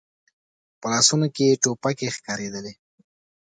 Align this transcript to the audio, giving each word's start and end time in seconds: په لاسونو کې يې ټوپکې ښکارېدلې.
په 0.79 0.87
لاسونو 0.91 1.27
کې 1.35 1.43
يې 1.49 1.59
ټوپکې 1.63 2.07
ښکارېدلې. 2.15 2.73